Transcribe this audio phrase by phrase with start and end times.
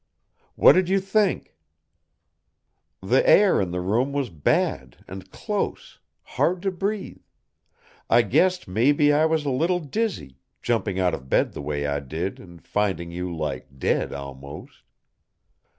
[0.55, 1.55] "What did you think?"
[3.03, 7.19] "The air in the room was bad and close, hard to breathe.
[8.09, 11.99] I guessed maybe I was a little dizzy, jumping out of bed the way I
[11.99, 14.81] did and finding you like dead, almost."